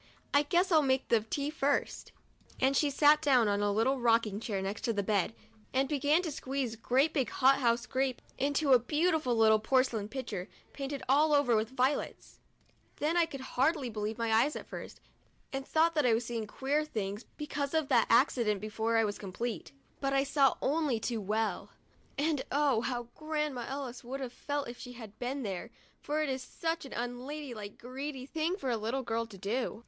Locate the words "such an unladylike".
26.41-27.77